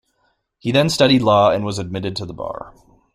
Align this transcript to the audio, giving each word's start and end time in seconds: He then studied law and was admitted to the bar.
He 0.57 0.71
then 0.71 0.89
studied 0.89 1.21
law 1.21 1.51
and 1.51 1.63
was 1.63 1.77
admitted 1.77 2.15
to 2.15 2.25
the 2.25 2.33
bar. 2.33 2.73